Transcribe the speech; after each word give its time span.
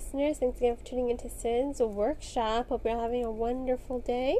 listeners. 0.00 0.38
Thanks 0.38 0.56
again 0.56 0.76
for 0.78 0.82
tuning 0.82 1.10
into 1.10 1.28
Sins 1.28 1.78
workshop. 1.78 2.70
Hope 2.70 2.86
you're 2.86 2.98
having 2.98 3.22
a 3.22 3.30
wonderful 3.30 4.00
day. 4.00 4.38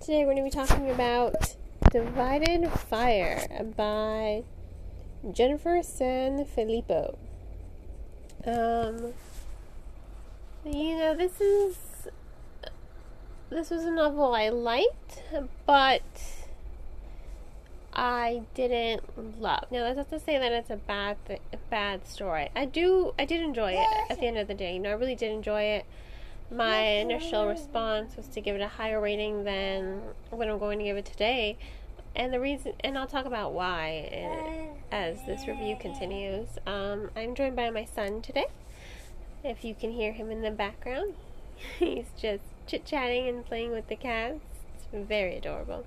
Today 0.00 0.24
we're 0.24 0.32
going 0.32 0.38
to 0.38 0.42
be 0.44 0.66
talking 0.66 0.88
about 0.88 1.56
Divided 1.90 2.70
Fire 2.70 3.46
by 3.76 4.44
Jennifer 5.30 5.80
Sanfilippo. 5.80 7.18
Um, 8.46 9.12
you 10.64 10.96
know, 10.96 11.14
this 11.14 11.38
is 11.38 11.76
this 13.50 13.68
was 13.68 13.84
a 13.84 13.90
novel 13.90 14.34
I 14.34 14.48
liked, 14.48 15.22
but 15.66 16.00
I 17.98 18.42
didn't 18.54 19.02
love. 19.42 19.64
Now 19.72 19.82
that's 19.82 19.96
not 19.96 20.08
to 20.10 20.20
say 20.20 20.38
that 20.38 20.52
it's 20.52 20.70
a 20.70 20.76
bad 20.76 21.16
th- 21.26 21.40
bad 21.68 22.06
story. 22.06 22.48
I 22.54 22.64
do 22.64 23.12
I 23.18 23.24
did 23.24 23.40
enjoy 23.40 23.72
it 23.72 23.88
at 24.08 24.20
the 24.20 24.26
end 24.26 24.38
of 24.38 24.46
the 24.46 24.54
day. 24.54 24.74
You 24.74 24.78
know, 24.78 24.90
I 24.90 24.92
really 24.92 25.16
did 25.16 25.32
enjoy 25.32 25.62
it. 25.62 25.84
My 26.48 26.78
initial 26.78 27.48
response 27.48 28.16
was 28.16 28.28
to 28.28 28.40
give 28.40 28.54
it 28.54 28.62
a 28.62 28.68
higher 28.68 29.00
rating 29.00 29.42
than 29.42 30.00
what 30.30 30.48
I'm 30.48 30.60
going 30.60 30.78
to 30.78 30.84
give 30.84 30.96
it 30.96 31.06
today. 31.06 31.58
And 32.14 32.32
the 32.32 32.38
reason, 32.38 32.74
and 32.84 32.96
I'll 32.96 33.08
talk 33.08 33.26
about 33.26 33.52
why 33.52 34.08
eh, 34.12 34.68
as 34.92 35.18
this 35.26 35.48
review 35.48 35.76
continues. 35.80 36.46
Um, 36.68 37.10
I'm 37.16 37.34
joined 37.34 37.56
by 37.56 37.68
my 37.70 37.84
son 37.84 38.22
today. 38.22 38.46
If 39.42 39.64
you 39.64 39.74
can 39.74 39.90
hear 39.90 40.12
him 40.12 40.30
in 40.30 40.42
the 40.42 40.52
background, 40.52 41.14
he's 41.80 42.06
just 42.16 42.44
chit 42.68 42.86
chatting 42.86 43.26
and 43.26 43.44
playing 43.44 43.72
with 43.72 43.88
the 43.88 43.96
cats. 43.96 44.38
It's 44.76 44.86
very 45.08 45.36
adorable. 45.36 45.84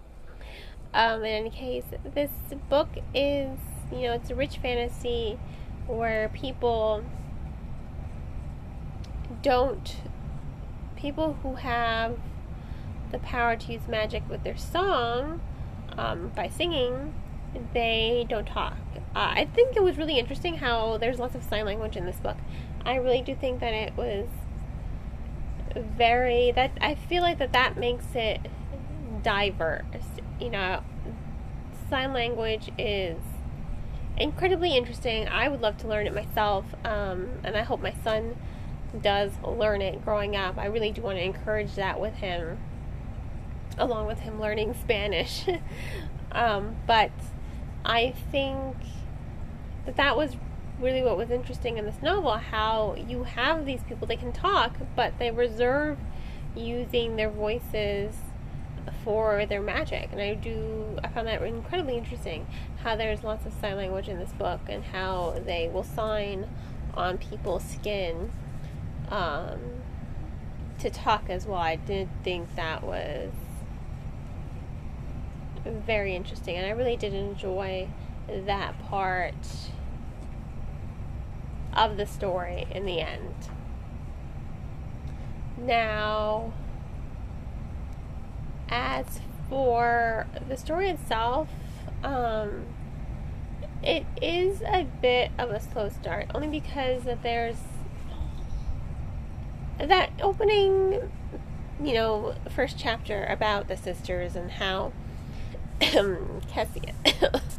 Um, 0.93 1.23
in 1.23 1.45
any 1.45 1.49
case, 1.49 1.85
this 2.13 2.31
book 2.69 2.89
is, 3.13 3.57
you 3.91 4.01
know, 4.01 4.13
it's 4.13 4.29
a 4.29 4.35
rich 4.35 4.57
fantasy 4.57 5.39
where 5.87 6.29
people 6.29 7.03
don't, 9.41 9.95
people 10.95 11.37
who 11.41 11.55
have 11.55 12.17
the 13.11 13.20
power 13.20 13.55
to 13.55 13.71
use 13.71 13.87
magic 13.87 14.23
with 14.29 14.43
their 14.43 14.57
song 14.57 15.41
um, 15.98 16.31
by 16.35 16.49
singing, 16.49 17.13
they 17.73 18.26
don't 18.29 18.48
talk. 18.48 18.77
Uh, 19.15 19.33
I 19.35 19.49
think 19.53 19.76
it 19.76 19.83
was 19.83 19.98
really 19.98 20.17
interesting 20.17 20.57
how 20.57 20.98
there's 20.98 21.20
lots 21.20 21.35
of 21.35 21.43
sign 21.43 21.65
language 21.65 21.98
in 21.98 22.05
this 22.05 22.17
book. 22.17 22.37
I 22.85 22.95
really 22.95 23.21
do 23.21 23.35
think 23.35 23.59
that 23.59 23.73
it 23.73 23.95
was 23.95 24.27
very 25.76 26.51
that 26.51 26.71
I 26.81 26.95
feel 26.95 27.21
like 27.21 27.37
that 27.39 27.53
that 27.53 27.77
makes 27.77 28.05
it 28.13 28.41
diverse 29.23 29.85
you 30.41 30.49
know, 30.49 30.84
sign 31.89 32.13
language 32.13 32.71
is 32.77 33.17
incredibly 34.17 34.75
interesting. 34.75 35.27
I 35.27 35.48
would 35.48 35.61
love 35.61 35.77
to 35.77 35.87
learn 35.87 36.07
it 36.07 36.13
myself, 36.13 36.65
um, 36.83 37.29
and 37.43 37.55
I 37.55 37.61
hope 37.61 37.81
my 37.81 37.93
son 38.03 38.35
does 39.01 39.31
learn 39.43 39.81
it 39.81 40.03
growing 40.03 40.35
up. 40.35 40.57
I 40.57 40.65
really 40.65 40.91
do 40.91 41.01
want 41.01 41.17
to 41.17 41.23
encourage 41.23 41.75
that 41.75 41.99
with 41.99 42.15
him, 42.15 42.57
along 43.77 44.07
with 44.07 44.20
him 44.20 44.39
learning 44.39 44.75
Spanish. 44.81 45.45
um, 46.31 46.76
but 46.87 47.11
I 47.85 48.13
think 48.31 48.76
that 49.85 49.95
that 49.98 50.17
was 50.17 50.35
really 50.79 51.03
what 51.03 51.15
was 51.15 51.29
interesting 51.29 51.77
in 51.77 51.85
this 51.85 52.01
novel 52.01 52.31
how 52.31 52.95
you 52.95 53.23
have 53.23 53.65
these 53.65 53.81
people, 53.83 54.07
they 54.07 54.15
can 54.15 54.31
talk, 54.31 54.77
but 54.95 55.17
they 55.20 55.29
reserve 55.29 55.98
using 56.55 57.15
their 57.15 57.29
voices 57.29 58.15
for 59.04 59.46
their 59.46 59.62
magic 59.62 60.10
and 60.12 60.21
i 60.21 60.34
do 60.34 60.98
i 61.04 61.07
found 61.07 61.27
that 61.27 61.41
incredibly 61.41 61.98
interesting 61.98 62.46
how 62.84 62.96
there's 62.96 63.23
lots 63.23 63.46
of 63.46 63.54
sign 63.54 63.77
language 63.77 64.07
in 64.07 64.18
this 64.18 64.31
book 64.34 64.62
and 64.68 64.84
how 64.85 65.35
they 65.46 65.69
will 65.69 65.84
sign 65.84 66.47
on 66.94 67.18
people's 67.18 67.63
skin 67.63 68.31
um, 69.09 69.59
to 70.79 70.89
talk 70.89 71.29
as 71.29 71.45
well 71.45 71.59
i 71.59 71.75
did 71.75 72.09
think 72.23 72.55
that 72.55 72.83
was 72.83 73.31
very 75.66 76.16
interesting 76.16 76.55
and 76.55 76.66
i 76.66 76.69
really 76.72 76.97
did 76.97 77.13
enjoy 77.13 77.88
that 78.45 78.79
part 78.84 79.35
of 81.73 81.97
the 81.97 82.05
story 82.05 82.67
in 82.72 82.85
the 82.85 83.00
end. 83.00 83.35
Now 85.57 86.53
as 88.71 89.19
for 89.49 90.25
the 90.47 90.55
story 90.55 90.89
itself, 90.89 91.49
um, 92.03 92.65
it 93.83 94.05
is 94.21 94.61
a 94.61 94.87
bit 95.01 95.31
of 95.37 95.51
a 95.51 95.59
slow 95.59 95.89
start, 95.89 96.27
only 96.33 96.47
because 96.47 97.03
that 97.03 97.21
there's 97.21 97.57
that 99.77 100.11
opening, 100.21 101.11
you 101.83 101.93
know, 101.93 102.35
first 102.49 102.77
chapter 102.77 103.25
about 103.25 103.67
the 103.67 103.75
sisters 103.75 104.35
and 104.35 104.51
how 104.51 104.93
Kessia, 105.79 106.93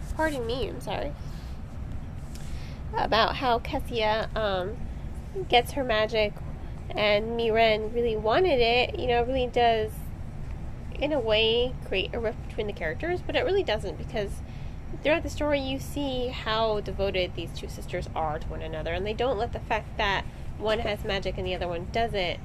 pardon 0.16 0.46
me, 0.46 0.68
I'm 0.68 0.80
sorry, 0.80 1.12
about 2.96 3.36
how 3.36 3.58
Kessia 3.58 4.34
um, 4.36 4.76
gets 5.48 5.72
her 5.72 5.82
magic 5.82 6.32
and 6.90 7.36
Miren 7.36 7.92
really 7.92 8.16
wanted 8.16 8.60
it, 8.60 8.98
you 8.98 9.08
know, 9.08 9.24
really 9.24 9.48
does 9.48 9.90
in 11.00 11.12
a 11.12 11.20
way 11.20 11.75
create 11.86 12.14
a 12.14 12.20
rift 12.20 12.47
between 12.48 12.66
the 12.66 12.72
characters, 12.72 13.20
but 13.25 13.36
it 13.36 13.44
really 13.44 13.62
doesn't 13.62 13.98
because 13.98 14.30
throughout 15.03 15.22
the 15.22 15.30
story 15.30 15.60
you 15.60 15.78
see 15.78 16.28
how 16.28 16.80
devoted 16.80 17.34
these 17.34 17.50
two 17.56 17.69
sisters 17.69 18.08
are 18.14 18.38
to 18.38 18.47
one 18.48 18.62
another, 18.62 18.92
and 18.92 19.06
they 19.06 19.14
don't 19.14 19.38
let 19.38 19.52
the 19.52 19.60
fact 19.60 19.97
that 19.97 20.25
one 20.58 20.81
has 20.81 21.04
magic 21.04 21.38
and 21.38 21.47
the 21.47 21.54
other 21.54 21.69
one 21.69 21.88
doesn't 21.92 22.38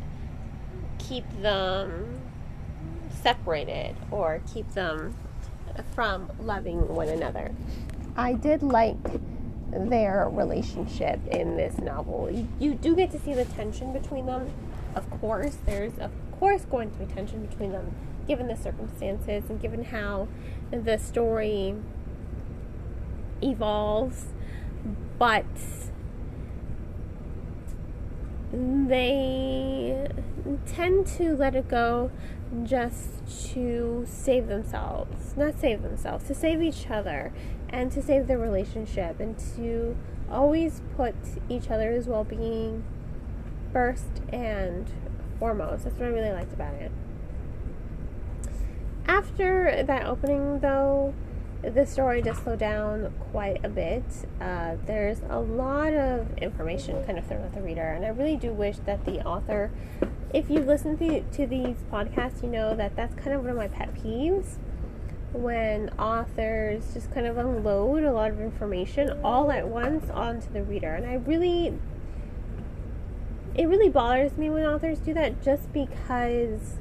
keep 0.97 1.25
them 1.41 2.21
separated 3.21 3.95
or 4.11 4.41
keep 4.51 4.71
them 4.73 5.15
from 5.93 6.31
loving 6.39 6.87
one 6.87 7.07
another. 7.07 7.53
I 8.15 8.33
did 8.33 8.63
like 8.63 8.97
their 9.71 10.27
relationship 10.29 11.19
in 11.27 11.57
this 11.57 11.77
novel. 11.79 12.47
You, 12.59 12.73
do 12.73 12.95
get 12.95 13.11
to 13.11 13.19
see 13.19 13.33
the 13.33 13.45
tension 13.45 13.93
between 13.93 14.25
them. 14.25 14.49
Of 14.95 15.09
course, 15.21 15.57
there's 15.65 15.97
of 15.99 16.11
course 16.39 16.65
going 16.65 16.91
to 16.91 16.97
be 16.97 17.13
tension 17.13 17.45
between 17.45 17.71
them 17.71 17.93
given 18.27 18.47
the 18.47 18.55
circumstances 18.55 19.49
and 19.49 19.61
given 19.61 19.85
how 19.85 20.27
the 20.71 20.97
story 20.97 21.75
evolves, 23.41 24.25
but 25.17 25.45
they 28.51 30.07
tend 30.65 31.05
to 31.05 31.35
let 31.35 31.55
it 31.55 31.67
go 31.67 32.11
just 32.63 33.09
to 33.53 34.05
save 34.07 34.47
themselves. 34.47 35.35
Not 35.35 35.59
save 35.59 35.81
themselves, 35.81 36.25
to 36.27 36.35
save 36.35 36.61
each 36.61 36.89
other 36.89 37.33
and 37.69 37.91
to 37.91 38.01
save 38.01 38.27
their 38.27 38.37
relationship 38.37 39.19
and 39.19 39.37
to 39.55 39.97
always 40.31 40.81
put 40.95 41.15
each 41.49 41.69
other's 41.69 42.07
well 42.07 42.23
being 42.23 42.83
first 43.73 44.21
and 44.31 44.89
foremost. 45.39 45.83
That's 45.83 45.97
what 45.97 46.05
I 46.05 46.09
really 46.09 46.31
liked 46.31 46.53
about 46.53 46.73
it. 46.75 46.91
After 49.07 49.83
that 49.83 50.05
opening, 50.05 50.59
though, 50.59 51.13
the 51.61 51.85
story 51.85 52.21
does 52.21 52.37
slow 52.37 52.55
down 52.55 53.13
quite 53.31 53.63
a 53.63 53.69
bit. 53.69 54.03
Uh, 54.39 54.75
there's 54.85 55.21
a 55.29 55.39
lot 55.39 55.93
of 55.93 56.37
information 56.37 57.03
kind 57.05 57.17
of 57.17 57.25
thrown 57.25 57.43
at 57.43 57.53
the 57.53 57.61
reader, 57.61 57.81
and 57.81 58.05
I 58.05 58.09
really 58.09 58.35
do 58.35 58.51
wish 58.51 58.77
that 58.85 59.05
the 59.05 59.25
author, 59.25 59.71
if 60.33 60.49
you 60.49 60.59
listen 60.59 60.97
to, 60.97 61.21
to 61.21 61.47
these 61.47 61.77
podcasts, 61.91 62.43
you 62.43 62.49
know 62.49 62.75
that 62.75 62.95
that's 62.95 63.15
kind 63.15 63.33
of 63.33 63.41
one 63.41 63.51
of 63.51 63.57
my 63.57 63.67
pet 63.67 63.93
peeves 63.95 64.57
when 65.33 65.89
authors 65.99 66.93
just 66.93 67.11
kind 67.13 67.27
of 67.27 67.37
unload 67.37 68.03
a 68.03 68.11
lot 68.11 68.31
of 68.31 68.39
information 68.39 69.19
all 69.23 69.51
at 69.51 69.67
once 69.67 70.09
onto 70.09 70.51
the 70.51 70.63
reader. 70.63 70.93
And 70.93 71.05
I 71.05 71.15
really, 71.15 71.77
it 73.55 73.67
really 73.67 73.89
bothers 73.89 74.37
me 74.37 74.49
when 74.49 74.63
authors 74.65 74.99
do 74.99 75.13
that 75.13 75.41
just 75.43 75.71
because 75.73 76.77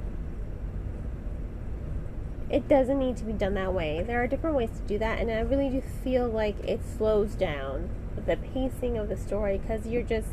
it 2.56 2.68
doesn't 2.68 2.98
need 2.98 3.18
to 3.18 3.24
be 3.24 3.34
done 3.34 3.52
that 3.52 3.74
way. 3.74 4.02
There 4.02 4.22
are 4.22 4.26
different 4.26 4.56
ways 4.56 4.70
to 4.70 4.80
do 4.88 4.98
that, 5.00 5.18
and 5.18 5.30
I 5.30 5.40
really 5.40 5.68
do 5.68 5.82
feel 6.02 6.26
like 6.26 6.58
it 6.64 6.80
slows 6.96 7.34
down 7.34 7.90
the 8.24 8.38
pacing 8.38 8.96
of 8.96 9.10
the 9.10 9.16
story 9.18 9.58
because 9.58 9.86
you're 9.86 10.02
just 10.02 10.30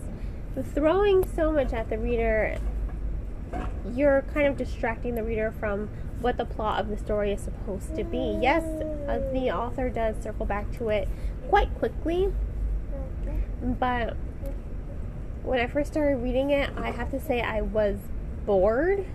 throwing 0.74 1.28
so 1.28 1.52
much 1.52 1.74
at 1.74 1.90
the 1.90 1.98
reader. 1.98 2.56
You're 3.94 4.22
kind 4.34 4.48
of 4.48 4.56
distracting 4.56 5.16
the 5.16 5.24
reader 5.24 5.54
from 5.60 5.90
what 6.22 6.38
the 6.38 6.46
plot 6.46 6.80
of 6.80 6.88
the 6.88 6.98
story 6.98 7.34
is 7.34 7.42
supposed 7.42 7.94
to 7.98 8.06
be. 8.06 8.40
Yes, 8.42 8.64
uh, 8.64 9.20
the 9.34 9.52
author 9.52 9.90
does 9.90 10.16
circle 10.24 10.46
back 10.46 10.72
to 10.78 10.88
it 10.88 11.10
quite 11.50 11.78
quickly, 11.78 12.32
but 13.62 14.16
when 15.44 15.60
I 15.60 15.68
first 15.68 15.92
started 15.92 16.24
reading 16.24 16.52
it, 16.52 16.70
I 16.78 16.92
have 16.92 17.12
to 17.12 17.20
say 17.20 17.42
I 17.42 17.60
was 17.60 17.98
bored 18.46 19.06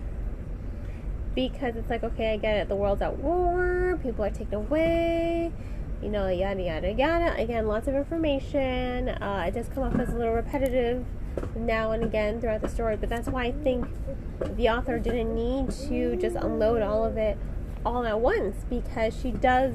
because 1.34 1.76
it's 1.76 1.90
like, 1.90 2.02
okay, 2.02 2.32
I 2.32 2.36
get 2.36 2.56
it. 2.56 2.68
The 2.68 2.76
world's 2.76 3.02
at 3.02 3.18
war, 3.18 3.98
people 4.02 4.24
are 4.24 4.30
taken 4.30 4.54
away, 4.54 5.52
you 6.02 6.08
know, 6.08 6.28
yada, 6.28 6.62
yada, 6.62 6.92
yada. 6.92 7.40
Again, 7.40 7.66
lots 7.66 7.88
of 7.88 7.94
information. 7.94 9.08
Uh, 9.08 9.44
it 9.46 9.54
does 9.54 9.68
come 9.68 9.82
off 9.84 9.98
as 9.98 10.08
a 10.10 10.16
little 10.16 10.34
repetitive 10.34 11.04
now 11.54 11.92
and 11.92 12.02
again 12.02 12.40
throughout 12.40 12.60
the 12.60 12.68
story, 12.68 12.96
but 12.96 13.08
that's 13.08 13.28
why 13.28 13.44
I 13.44 13.52
think 13.52 13.86
the 14.56 14.68
author 14.68 14.98
didn't 14.98 15.34
need 15.34 15.70
to 15.88 16.16
just 16.16 16.36
unload 16.36 16.82
all 16.82 17.04
of 17.04 17.16
it 17.16 17.38
all 17.84 18.04
at 18.04 18.20
once 18.20 18.64
because 18.68 19.18
she 19.18 19.30
does 19.30 19.74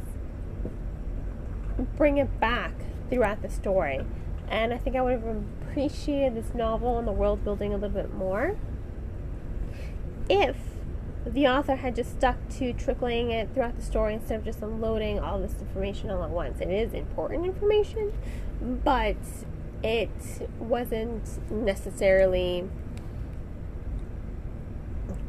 bring 1.98 2.18
it 2.18 2.40
back 2.40 2.74
throughout 3.10 3.42
the 3.42 3.50
story. 3.50 4.06
And 4.50 4.74
I 4.74 4.78
think 4.78 4.96
I 4.96 5.02
would 5.02 5.14
have 5.14 5.44
appreciated 5.62 6.36
this 6.36 6.54
novel 6.54 7.00
and 7.00 7.08
the 7.08 7.12
world 7.12 7.44
building 7.44 7.74
a 7.74 7.78
little 7.78 7.90
bit 7.90 8.14
more 8.14 8.56
if 10.30 10.56
the 11.26 11.48
author 11.48 11.76
had 11.76 11.96
just 11.96 12.12
stuck 12.12 12.38
to 12.58 12.74
trickling 12.74 13.32
it 13.32 13.50
throughout 13.54 13.76
the 13.76 13.82
story 13.82 14.14
instead 14.14 14.40
of 14.40 14.46
just 14.46 14.62
unloading 14.62 15.20
all 15.20 15.40
this 15.40 15.56
information 15.60 16.10
all 16.12 16.24
at 16.24 16.30
once. 16.30 16.60
It 16.60 16.70
is 16.70 16.94
important 16.94 17.46
information, 17.46 18.12
but 18.62 19.16
it 19.84 20.10
wasn't 20.60 21.52
necessarily 21.52 22.68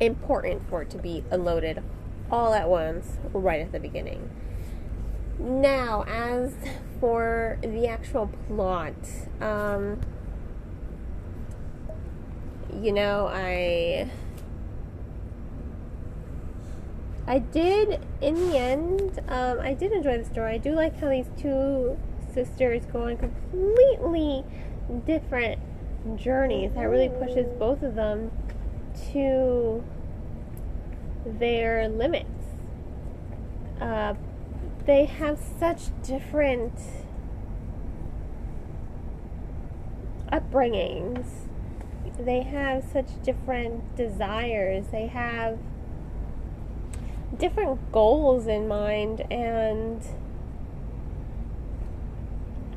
important 0.01 0.69
for 0.69 0.83
it 0.83 0.91
to 0.91 0.99
be 0.99 1.25
unloaded 1.31 1.83
all 2.31 2.53
at 2.55 2.69
once 2.69 3.19
right 3.33 3.61
at 3.61 3.73
the 3.73 3.81
beginning. 3.81 4.31
Now, 5.39 6.05
as 6.09 6.55
for 7.01 7.59
the 7.63 7.87
actual 7.89 8.31
plot, 8.47 8.95
um, 9.41 10.01
you 12.81 12.93
know, 12.93 13.29
I 13.33 14.11
I 17.27 17.39
did, 17.39 18.05
in 18.21 18.35
the 18.35 18.59
end, 18.59 19.21
um, 19.29 19.59
I 19.61 19.73
did 19.73 19.93
enjoy 19.93 20.19
the 20.19 20.25
story. 20.25 20.55
I 20.55 20.59
do 20.59 20.73
like 20.73 21.01
how 21.01 21.09
these 21.09 21.31
two 21.39 21.97
sisters 22.35 22.85
go 22.93 23.05
on 23.05 23.17
completely 23.17 24.45
different 25.07 25.59
journeys. 26.17 26.73
That 26.75 26.83
really 26.83 27.09
pushes 27.09 27.47
both 27.59 27.83
of 27.83 27.95
them 27.95 28.31
to 29.13 29.83
their 31.25 31.89
limits. 31.89 32.29
Uh, 33.81 34.15
they 34.85 35.07
have 35.07 35.39
such 35.59 35.85
different 36.03 36.79
upbringings. 40.31 41.27
They 42.19 42.43
have 42.43 42.85
such 42.93 43.23
different 43.23 43.97
desires. 43.97 44.89
They 44.93 45.07
have 45.07 45.59
different 47.39 47.93
goals 47.93 48.47
in 48.47 48.69
mind 48.69 49.21
and 49.31 50.03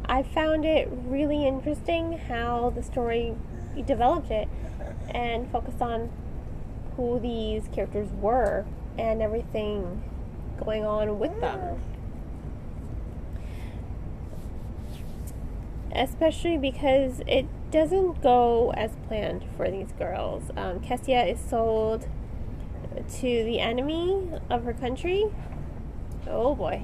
I 0.09 0.23
found 0.23 0.63
it 0.63 0.89
really 0.91 1.45
interesting 1.45 2.17
how 2.17 2.71
the 2.73 2.81
story 2.81 3.35
developed 3.85 4.31
it 4.31 4.47
and 5.09 5.51
focused 5.51 5.81
on 5.81 6.09
who 6.95 7.19
these 7.19 7.67
characters 7.73 8.09
were 8.21 8.65
and 8.97 9.21
everything 9.21 10.01
going 10.57 10.85
on 10.85 11.19
with 11.19 11.39
them. 11.41 11.81
Especially 15.91 16.57
because 16.57 17.21
it 17.27 17.45
doesn't 17.69 18.21
go 18.21 18.71
as 18.77 18.91
planned 19.07 19.43
for 19.55 19.69
these 19.69 19.91
girls. 19.99 20.51
Um, 20.55 20.79
Kessia 20.79 21.31
is 21.31 21.39
sold 21.39 22.07
to 23.15 23.43
the 23.43 23.59
enemy 23.59 24.29
of 24.49 24.63
her 24.63 24.73
country. 24.73 25.25
Oh 26.27 26.55
boy. 26.55 26.83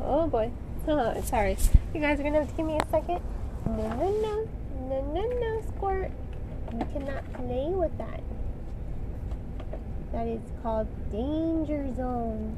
Oh 0.00 0.26
boy. 0.26 0.50
Oh, 0.88 1.20
sorry. 1.24 1.56
You 1.94 2.00
guys 2.00 2.20
are 2.20 2.22
gonna 2.22 2.40
have 2.40 2.48
to 2.48 2.54
give 2.54 2.66
me 2.66 2.78
a 2.78 2.86
second. 2.90 3.20
No, 3.66 3.88
no, 3.88 4.10
no. 4.20 4.48
No, 4.88 5.02
no, 5.12 5.22
no, 5.22 5.62
Squirt. 5.68 6.12
You 6.72 6.86
cannot 6.92 7.32
play 7.32 7.68
with 7.70 7.96
that. 7.98 8.20
That 10.12 10.28
is 10.28 10.40
called 10.62 10.86
Danger 11.10 11.92
Zone. 11.96 12.56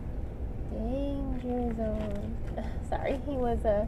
Danger 0.72 1.74
Zone. 1.76 2.36
Sorry, 2.90 3.20
he 3.26 3.32
was 3.32 3.64
a. 3.64 3.68
Uh, 3.68 3.86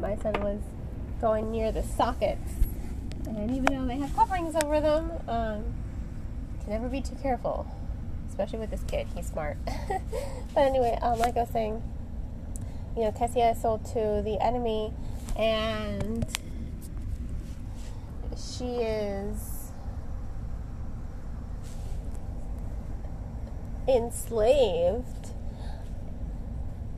my 0.00 0.16
son 0.16 0.32
was 0.40 0.60
going 1.20 1.50
near 1.50 1.70
the 1.70 1.82
sockets. 1.82 2.52
And 3.26 3.50
even 3.50 3.66
though 3.66 3.86
they 3.86 3.96
have 3.96 4.14
coverings 4.14 4.54
over 4.56 4.80
them, 4.80 5.12
um, 5.28 5.64
can 6.62 6.72
never 6.72 6.88
be 6.88 7.00
too 7.00 7.16
careful, 7.22 7.66
especially 8.28 8.58
with 8.58 8.70
this 8.70 8.82
kid. 8.84 9.06
He's 9.14 9.26
smart. 9.26 9.56
but 10.54 10.60
anyway, 10.60 10.98
um, 11.02 11.18
like 11.18 11.36
I 11.36 11.40
was 11.40 11.50
saying, 11.50 11.82
you 12.96 13.02
know, 13.02 13.12
Kessia 13.12 13.60
sold 13.60 13.84
to 13.86 14.22
the 14.24 14.38
enemy, 14.40 14.92
and 15.36 16.26
she 18.36 18.76
is 18.76 19.72
enslaved, 23.88 25.30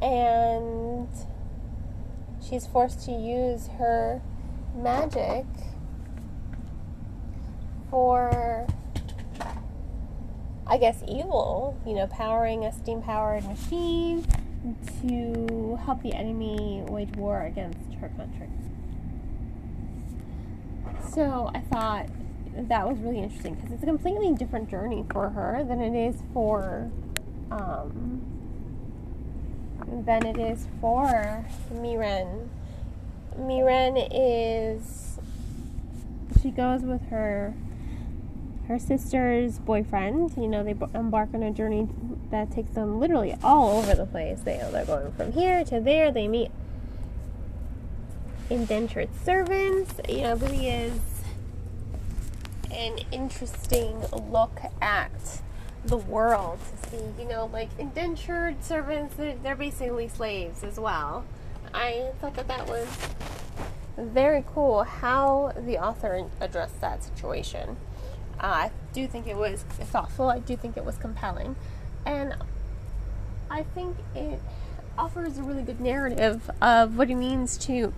and 0.02 1.08
she's 2.46 2.66
forced 2.66 3.04
to 3.06 3.12
use 3.12 3.68
her 3.78 4.20
magic 4.76 5.46
for 7.90 8.66
I 10.66 10.78
guess, 10.78 11.02
evil, 11.06 11.78
you 11.86 11.94
know, 11.94 12.06
powering 12.06 12.64
a 12.64 12.72
steam 12.72 13.02
powered 13.02 13.44
machine 13.44 14.26
to 15.02 15.78
help 15.84 16.02
the 16.02 16.14
enemy 16.14 16.82
wage 16.88 17.14
war 17.16 17.42
against 17.42 17.92
her 18.00 18.08
country. 18.16 18.48
So 21.12 21.50
I 21.54 21.60
thought 21.60 22.06
that 22.56 22.88
was 22.88 22.98
really 22.98 23.20
interesting 23.20 23.54
because 23.54 23.72
it's 23.72 23.82
a 23.82 23.86
completely 23.86 24.32
different 24.34 24.70
journey 24.70 25.04
for 25.12 25.28
her 25.30 25.64
than 25.64 25.80
it 25.80 25.94
is 25.94 26.22
for 26.32 26.90
um, 27.50 28.22
than 30.06 30.26
it 30.26 30.38
is 30.38 30.66
for 30.80 31.44
Miren. 31.72 32.48
Miren 33.38 33.96
is 33.96 35.18
she 36.40 36.50
goes 36.50 36.82
with 36.82 37.06
her 37.08 37.54
her 38.68 38.78
sister's 38.78 39.58
boyfriend. 39.58 40.36
You 40.36 40.48
know, 40.48 40.64
they 40.64 40.74
embark 40.94 41.30
on 41.34 41.42
a 41.42 41.50
journey 41.50 41.88
that 42.30 42.50
takes 42.50 42.72
them 42.72 43.00
literally 43.00 43.36
all 43.42 43.78
over 43.78 43.94
the 43.94 44.06
place. 44.06 44.40
They, 44.40 44.56
they're 44.72 44.84
going 44.84 45.12
from 45.12 45.32
here 45.32 45.64
to 45.64 45.80
there. 45.80 46.10
They 46.10 46.28
meet 46.28 46.50
indentured 48.50 49.10
servants. 49.22 49.94
You 50.08 50.22
know, 50.22 50.36
really 50.36 50.68
is 50.68 51.00
an 52.70 52.98
interesting 53.12 54.02
look 54.30 54.60
at 54.80 55.40
the 55.84 55.96
world 55.96 56.58
to 56.82 56.90
see, 56.90 57.04
you 57.18 57.28
know, 57.28 57.50
like 57.52 57.68
indentured 57.78 58.64
servants, 58.64 59.14
they're, 59.16 59.36
they're 59.42 59.54
basically 59.54 60.08
slaves 60.08 60.64
as 60.64 60.78
well. 60.78 61.24
I 61.72 62.12
thought 62.20 62.34
that 62.34 62.48
that 62.48 62.66
was 62.66 62.88
very 63.96 64.44
cool 64.54 64.84
how 64.84 65.52
the 65.56 65.78
author 65.78 66.26
addressed 66.40 66.80
that 66.80 67.04
situation. 67.04 67.76
I 68.44 68.70
do 68.92 69.06
think 69.06 69.26
it 69.26 69.36
was 69.36 69.62
thoughtful. 69.62 70.28
I 70.28 70.38
do 70.38 70.56
think 70.56 70.76
it 70.76 70.84
was 70.84 70.96
compelling. 70.98 71.56
And 72.04 72.34
I 73.50 73.62
think 73.62 73.96
it 74.14 74.40
offers 74.98 75.38
a 75.38 75.42
really 75.42 75.62
good 75.62 75.80
narrative 75.80 76.50
of 76.60 76.96
what 76.96 77.10
it 77.10 77.14
means 77.16 77.56
to 77.58 77.92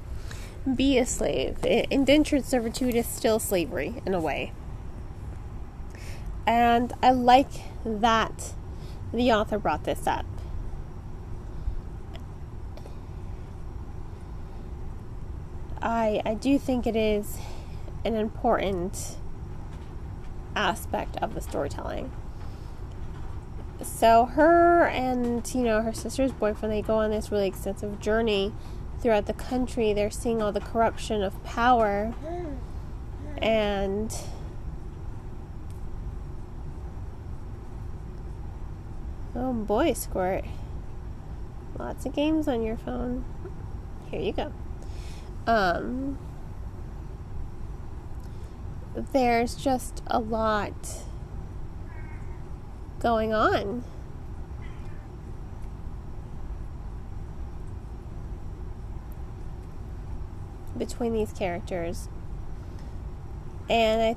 be 0.74 0.98
a 0.98 1.06
slave. 1.06 1.58
Indentured 1.64 2.44
servitude 2.44 2.94
is 2.94 3.06
still 3.06 3.38
slavery 3.38 4.02
in 4.06 4.14
a 4.14 4.20
way. 4.20 4.52
And 6.46 6.92
I 7.02 7.10
like 7.10 7.50
that 7.84 8.52
the 9.12 9.32
author 9.32 9.58
brought 9.58 9.84
this 9.84 10.06
up. 10.06 10.26
I 15.82 16.22
I 16.24 16.34
do 16.34 16.58
think 16.58 16.86
it 16.86 16.96
is 16.96 17.38
an 18.04 18.14
important 18.14 19.16
aspect 20.56 21.16
of 21.18 21.34
the 21.34 21.40
storytelling. 21.40 22.10
So 23.82 24.24
her 24.24 24.86
and 24.86 25.48
you 25.54 25.62
know 25.62 25.82
her 25.82 25.92
sister's 25.92 26.32
boyfriend 26.32 26.72
they 26.72 26.82
go 26.82 26.96
on 26.96 27.10
this 27.10 27.30
really 27.30 27.46
extensive 27.46 28.00
journey 28.00 28.52
throughout 29.00 29.26
the 29.26 29.34
country. 29.34 29.92
They're 29.92 30.10
seeing 30.10 30.40
all 30.40 30.52
the 30.52 30.60
corruption 30.60 31.22
of 31.22 31.42
power 31.44 32.14
and 33.38 34.14
Oh 39.34 39.52
boy, 39.52 39.92
Squirt. 39.92 40.46
Lots 41.78 42.06
of 42.06 42.14
games 42.14 42.48
on 42.48 42.62
your 42.62 42.78
phone. 42.78 43.26
Here 44.10 44.20
you 44.20 44.32
go. 44.32 44.52
Um 45.46 46.18
there's 48.96 49.54
just 49.54 50.02
a 50.06 50.18
lot 50.18 51.02
going 52.98 53.32
on. 53.32 53.84
Between 60.76 61.12
these 61.12 61.32
characters. 61.32 62.08
and 63.68 64.02
I 64.02 64.16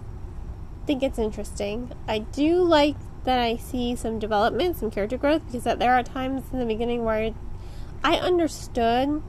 think 0.85 1.03
it's 1.03 1.19
interesting. 1.19 1.91
I 2.07 2.19
do 2.19 2.61
like 2.61 2.95
that 3.23 3.39
I 3.39 3.57
see 3.57 3.95
some 3.95 4.19
development, 4.19 4.77
some 4.77 4.91
character 4.91 5.17
growth, 5.17 5.45
because 5.45 5.63
that 5.63 5.79
there 5.79 5.93
are 5.93 6.03
times 6.03 6.43
in 6.51 6.59
the 6.59 6.65
beginning 6.65 7.03
where 7.03 7.33
I 8.03 8.15
understood 8.15 9.21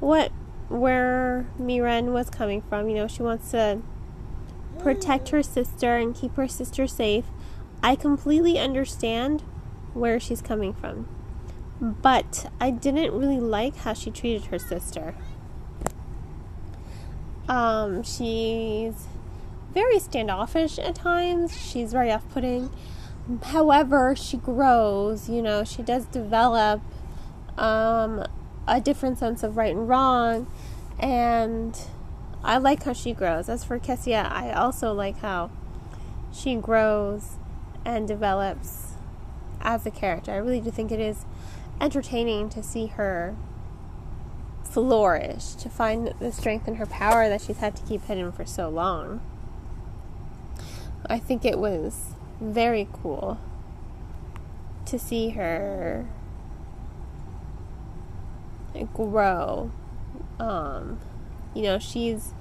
what 0.00 0.32
where 0.68 1.46
Miren 1.58 2.12
was 2.12 2.30
coming 2.30 2.62
from. 2.62 2.88
You 2.88 2.96
know, 2.96 3.08
she 3.08 3.22
wants 3.22 3.50
to 3.52 3.80
protect 4.78 5.30
her 5.30 5.42
sister 5.42 5.96
and 5.96 6.14
keep 6.14 6.34
her 6.36 6.48
sister 6.48 6.86
safe. 6.86 7.24
I 7.82 7.96
completely 7.96 8.58
understand 8.58 9.42
where 9.94 10.18
she's 10.18 10.42
coming 10.42 10.72
from. 10.72 11.08
But 11.80 12.50
I 12.60 12.70
didn't 12.70 13.12
really 13.12 13.40
like 13.40 13.76
how 13.76 13.92
she 13.92 14.10
treated 14.10 14.46
her 14.46 14.58
sister. 14.58 15.14
Um, 17.48 18.02
she's 18.02 19.06
very 19.72 19.98
standoffish 19.98 20.78
at 20.78 20.94
times. 20.96 21.56
She's 21.56 21.92
very 21.92 22.10
off 22.10 22.28
putting. 22.30 22.70
However, 23.44 24.16
she 24.16 24.38
grows, 24.38 25.28
you 25.28 25.42
know, 25.42 25.62
she 25.62 25.82
does 25.82 26.06
develop 26.06 26.80
um, 27.56 28.24
a 28.66 28.80
different 28.80 29.18
sense 29.18 29.42
of 29.42 29.56
right 29.56 29.74
and 29.74 29.88
wrong. 29.88 30.50
And 30.98 31.78
I 32.42 32.58
like 32.58 32.84
how 32.84 32.92
she 32.92 33.12
grows. 33.12 33.48
As 33.48 33.64
for 33.64 33.78
Kessia, 33.78 34.30
I 34.30 34.52
also 34.52 34.92
like 34.92 35.18
how 35.18 35.50
she 36.32 36.54
grows 36.56 37.36
and 37.84 38.06
develops 38.06 38.92
as 39.60 39.84
a 39.86 39.90
character. 39.90 40.32
I 40.32 40.36
really 40.36 40.60
do 40.60 40.70
think 40.70 40.92
it 40.92 41.00
is 41.00 41.24
entertaining 41.80 42.48
to 42.50 42.62
see 42.62 42.86
her 42.86 43.36
flourish, 44.62 45.54
to 45.54 45.68
find 45.68 46.12
the 46.20 46.30
strength 46.30 46.68
in 46.68 46.76
her 46.76 46.86
power 46.86 47.28
that 47.28 47.40
she's 47.40 47.58
had 47.58 47.74
to 47.76 47.82
keep 47.82 48.04
hidden 48.04 48.30
for 48.32 48.44
so 48.44 48.68
long. 48.68 49.20
I 51.06 51.18
think 51.18 51.44
it 51.44 51.58
was 51.58 52.14
very 52.40 52.88
cool 52.92 53.38
to 54.86 54.98
see 54.98 55.30
her 55.30 56.06
grow. 58.94 59.70
Um, 60.38 61.00
you 61.58 61.64
know, 61.64 61.80
she's 61.80 62.34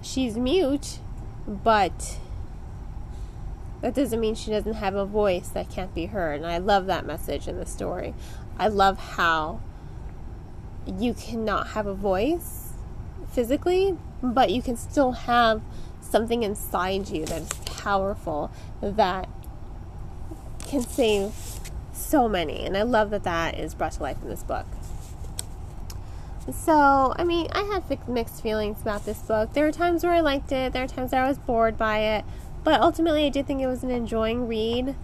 she's 0.00 0.38
mute, 0.38 0.98
but 1.46 2.16
that 3.82 3.94
doesn't 3.94 4.18
mean 4.18 4.34
she 4.34 4.50
doesn't 4.50 4.72
have 4.74 4.94
a 4.94 5.04
voice 5.04 5.48
that 5.48 5.68
can't 5.68 5.94
be 5.94 6.06
heard. 6.06 6.36
And 6.36 6.46
I 6.46 6.56
love 6.56 6.86
that 6.86 7.04
message 7.04 7.46
in 7.46 7.58
the 7.58 7.66
story. 7.66 8.14
I 8.58 8.68
love 8.68 8.98
how 8.98 9.60
you 10.86 11.12
cannot 11.12 11.68
have 11.68 11.86
a 11.86 11.92
voice 11.92 12.70
physically, 13.30 13.98
but 14.22 14.50
you 14.50 14.62
can 14.62 14.78
still 14.78 15.12
have 15.12 15.60
something 16.00 16.42
inside 16.42 17.10
you 17.10 17.26
that 17.26 17.42
is 17.42 17.52
powerful 17.66 18.50
that 18.80 19.28
can 20.66 20.80
save 20.80 21.34
so 21.92 22.26
many. 22.26 22.64
And 22.64 22.74
I 22.74 22.84
love 22.84 23.10
that 23.10 23.24
that 23.24 23.58
is 23.58 23.74
brought 23.74 23.92
to 23.92 24.02
life 24.02 24.16
in 24.22 24.30
this 24.30 24.42
book. 24.42 24.64
So, 26.50 27.14
I 27.16 27.22
mean, 27.22 27.46
I 27.52 27.62
had 27.62 28.08
mixed 28.08 28.42
feelings 28.42 28.82
about 28.82 29.04
this 29.04 29.18
book. 29.18 29.52
There 29.52 29.64
were 29.64 29.72
times 29.72 30.02
where 30.02 30.12
I 30.12 30.20
liked 30.20 30.50
it, 30.50 30.72
there 30.72 30.82
were 30.82 30.88
times 30.88 31.12
where 31.12 31.22
I 31.22 31.28
was 31.28 31.38
bored 31.38 31.78
by 31.78 31.98
it, 31.98 32.24
but 32.64 32.80
ultimately 32.80 33.26
I 33.26 33.28
did 33.28 33.46
think 33.46 33.60
it 33.60 33.68
was 33.68 33.84
an 33.84 33.90
enjoying 33.90 34.48
read. 34.48 34.96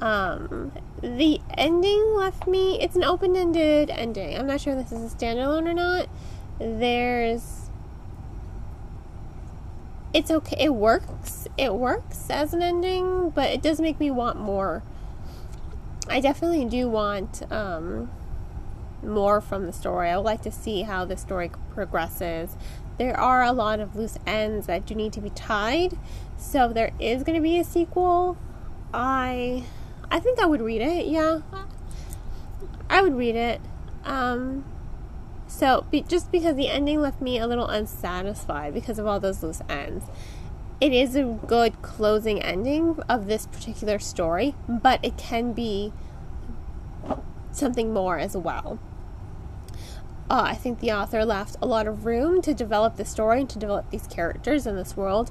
Um, 0.00 0.72
the 1.00 1.40
ending 1.56 2.14
left 2.14 2.46
me, 2.46 2.80
it's 2.80 2.94
an 2.94 3.02
open 3.02 3.34
ended 3.34 3.90
ending. 3.90 4.38
I'm 4.38 4.46
not 4.46 4.60
sure 4.60 4.78
if 4.78 4.88
this 4.88 5.00
is 5.00 5.12
a 5.12 5.16
standalone 5.16 5.68
or 5.68 5.74
not. 5.74 6.08
There's. 6.58 7.70
It's 10.12 10.30
okay. 10.30 10.56
It 10.60 10.74
works. 10.74 11.48
It 11.58 11.74
works 11.74 12.30
as 12.30 12.54
an 12.54 12.62
ending, 12.62 13.30
but 13.30 13.50
it 13.50 13.62
does 13.62 13.80
make 13.80 13.98
me 13.98 14.12
want 14.12 14.38
more. 14.38 14.84
I 16.08 16.20
definitely 16.20 16.64
do 16.66 16.88
want 16.88 17.50
um, 17.50 18.10
more 19.06 19.40
from 19.40 19.66
the 19.66 19.72
story. 19.72 20.10
I 20.10 20.16
would 20.16 20.24
like 20.24 20.42
to 20.42 20.50
see 20.50 20.82
how 20.82 21.04
the 21.04 21.16
story 21.16 21.50
progresses. 21.70 22.56
There 22.98 23.18
are 23.18 23.42
a 23.42 23.52
lot 23.52 23.80
of 23.80 23.96
loose 23.96 24.18
ends 24.26 24.66
that 24.66 24.86
do 24.86 24.94
need 24.94 25.12
to 25.14 25.20
be 25.20 25.30
tied. 25.30 25.98
So 26.36 26.68
there 26.68 26.92
is 27.00 27.22
going 27.22 27.36
to 27.36 27.42
be 27.42 27.58
a 27.58 27.64
sequel, 27.64 28.36
I 28.94 29.64
I 30.10 30.20
think 30.20 30.38
I 30.38 30.46
would 30.46 30.60
read 30.60 30.80
it. 30.80 31.06
Yeah. 31.06 31.40
I 32.88 33.02
would 33.02 33.16
read 33.16 33.34
it. 33.34 33.60
Um 34.04 34.64
so 35.46 35.86
be, 35.90 36.02
just 36.02 36.30
because 36.32 36.56
the 36.56 36.68
ending 36.68 37.00
left 37.00 37.20
me 37.20 37.38
a 37.38 37.46
little 37.46 37.66
unsatisfied 37.66 38.72
because 38.72 38.98
of 38.98 39.06
all 39.06 39.20
those 39.20 39.42
loose 39.42 39.60
ends. 39.68 40.04
It 40.80 40.92
is 40.92 41.16
a 41.16 41.24
good 41.24 41.80
closing 41.82 42.42
ending 42.42 42.98
of 43.08 43.26
this 43.26 43.46
particular 43.46 43.98
story, 43.98 44.54
but 44.68 45.04
it 45.04 45.16
can 45.16 45.52
be 45.52 45.92
something 47.52 47.92
more 47.92 48.18
as 48.18 48.36
well. 48.36 48.78
Uh, 50.30 50.42
I 50.46 50.54
think 50.54 50.80
the 50.80 50.90
author 50.92 51.24
left 51.24 51.56
a 51.60 51.66
lot 51.66 51.86
of 51.86 52.06
room 52.06 52.40
to 52.42 52.54
develop 52.54 52.96
the 52.96 53.04
story 53.04 53.40
and 53.40 53.50
to 53.50 53.58
develop 53.58 53.90
these 53.90 54.06
characters 54.06 54.66
in 54.66 54.74
this 54.76 54.96
world, 54.96 55.30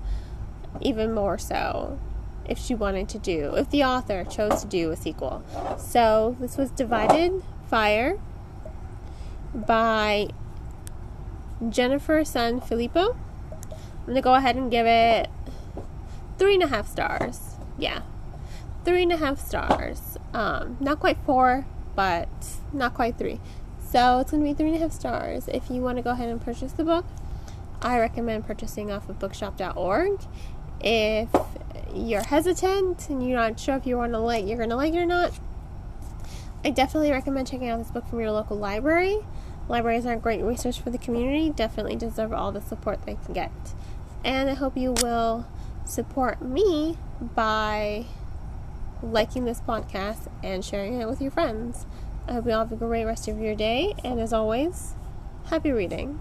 even 0.81 1.13
more 1.13 1.37
so 1.37 1.99
if 2.45 2.59
she 2.59 2.75
wanted 2.75 3.09
to 3.09 3.17
do, 3.17 3.55
if 3.55 3.69
the 3.69 3.83
author 3.83 4.23
chose 4.23 4.61
to 4.61 4.67
do 4.67 4.91
a 4.91 4.95
sequel. 4.95 5.43
So 5.77 6.35
this 6.39 6.57
was 6.57 6.69
Divided 6.71 7.43
Fire 7.69 8.19
by 9.53 10.27
Jennifer 11.69 12.21
Sanfilippo. 12.21 13.15
I'm 13.71 14.07
gonna 14.07 14.21
go 14.21 14.35
ahead 14.35 14.55
and 14.55 14.69
give 14.69 14.85
it 14.85 15.29
three 16.37 16.55
and 16.55 16.63
a 16.63 16.67
half 16.67 16.87
stars. 16.87 17.55
Yeah, 17.77 18.01
three 18.83 19.03
and 19.03 19.11
a 19.11 19.17
half 19.17 19.39
stars. 19.39 20.17
Um, 20.33 20.77
not 20.79 20.99
quite 20.99 21.17
four, 21.25 21.65
but 21.95 22.29
not 22.73 22.93
quite 22.93 23.17
three. 23.17 23.39
So 23.93 24.17
it's 24.17 24.31
going 24.31 24.41
to 24.41 24.49
be 24.49 24.55
three 24.55 24.69
and 24.69 24.75
a 24.75 24.79
half 24.79 24.91
stars. 24.91 25.47
If 25.47 25.69
you 25.69 25.79
want 25.81 25.97
to 25.97 26.01
go 26.01 26.09
ahead 26.09 26.27
and 26.27 26.41
purchase 26.41 26.71
the 26.71 26.83
book, 26.83 27.05
I 27.79 27.99
recommend 27.99 28.47
purchasing 28.47 28.89
off 28.91 29.07
of 29.07 29.19
bookshop.org. 29.19 30.19
If 30.81 31.29
you're 31.93 32.23
hesitant 32.23 33.07
and 33.11 33.23
you're 33.23 33.37
not 33.37 33.59
sure 33.59 33.75
if 33.75 33.85
you 33.85 33.97
want 33.97 34.13
to 34.13 34.17
like 34.17 34.47
you're 34.47 34.57
going 34.57 34.71
to 34.71 34.75
like 34.75 34.95
it 34.95 34.97
or 34.97 35.05
not, 35.05 35.31
I 36.65 36.71
definitely 36.71 37.11
recommend 37.11 37.45
checking 37.45 37.69
out 37.69 37.77
this 37.77 37.91
book 37.91 38.07
from 38.07 38.19
your 38.19 38.31
local 38.31 38.57
library. 38.57 39.19
Libraries 39.69 40.07
are 40.07 40.13
a 40.13 40.17
great 40.17 40.41
resource 40.41 40.75
for 40.75 40.89
the 40.89 40.97
community. 40.97 41.51
Definitely 41.51 41.95
deserve 41.95 42.33
all 42.33 42.51
the 42.51 42.61
support 42.61 43.05
they 43.05 43.19
can 43.23 43.35
get. 43.35 43.51
And 44.25 44.49
I 44.49 44.55
hope 44.55 44.75
you 44.75 44.93
will 45.03 45.45
support 45.85 46.41
me 46.41 46.97
by 47.21 48.05
liking 49.03 49.45
this 49.45 49.61
podcast 49.61 50.31
and 50.41 50.65
sharing 50.65 50.99
it 50.99 51.07
with 51.07 51.21
your 51.21 51.29
friends. 51.29 51.85
I 52.25 52.33
hope 52.33 52.45
you 52.45 52.51
all 52.53 52.59
have 52.59 52.71
a 52.71 52.75
great 52.75 53.03
rest 53.03 53.27
of 53.27 53.39
your 53.39 53.53
day, 53.53 53.93
and 54.03 54.19
as 54.19 54.31
always, 54.31 54.93
happy 55.47 55.71
reading. 55.71 56.19